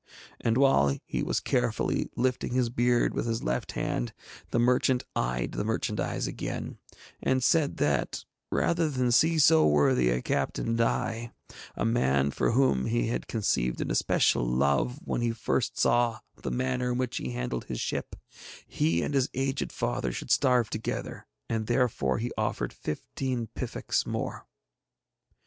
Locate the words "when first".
15.05-15.73